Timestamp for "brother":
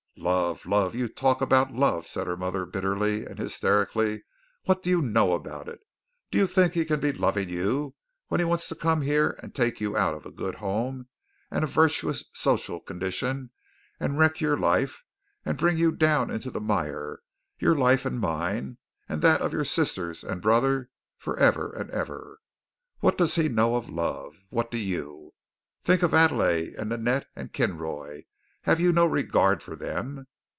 20.43-20.89